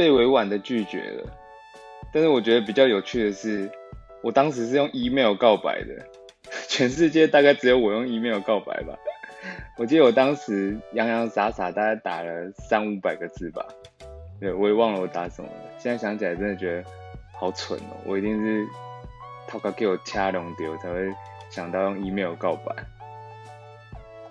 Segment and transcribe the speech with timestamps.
[0.00, 1.30] 被委婉的拒绝了。
[2.10, 3.70] 但是我觉得比较有趣的是，
[4.22, 5.94] 我当时是用 email 告白的，
[6.68, 8.96] 全世界大概只有我用 email 告白吧。
[9.76, 13.62] 我记得我当时洋洋洒洒大概打了三五百个字吧，
[14.40, 15.70] 对我也忘了我打什么了。
[15.78, 16.84] 现在想起来真的觉得
[17.38, 18.66] 好蠢哦，我一定是
[19.46, 21.12] 他给我掐龙丢才会
[21.50, 22.74] 想到用 email 告白。